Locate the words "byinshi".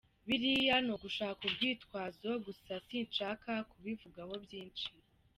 4.45-4.85